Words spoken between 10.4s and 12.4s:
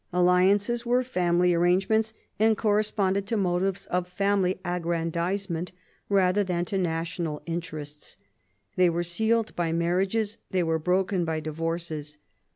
they were broken by divorces.